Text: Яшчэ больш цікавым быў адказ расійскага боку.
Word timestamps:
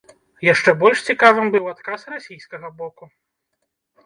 Яшчэ 0.53 0.71
больш 0.83 1.03
цікавым 1.13 1.51
быў 1.57 1.67
адказ 1.73 2.01
расійскага 2.15 2.67
боку. 2.81 3.05